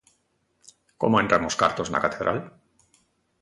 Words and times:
Como 1.01 1.19
entran 1.23 1.47
os 1.49 1.57
cartos 1.61 1.87
na 1.89 2.03
catedral? 2.05 2.37